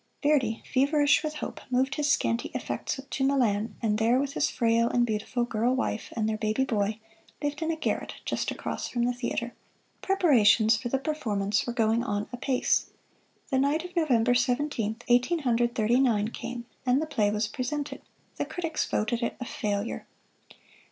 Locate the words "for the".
10.75-10.97